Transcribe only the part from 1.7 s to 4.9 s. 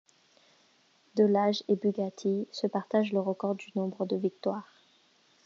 Bugatti se partagent le record du nombre de victoires.